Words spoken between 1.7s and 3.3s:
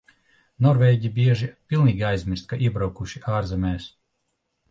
pilnīgi aizmirst, ka iebraukuši